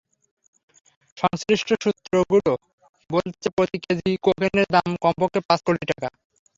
[1.17, 2.51] সংশ্লিষ্ট সূত্রগুলো
[3.09, 6.07] বলছে, প্রতি কেজি কোকেনের দাম কমপক্ষে পাঁচ কোটি টাকা।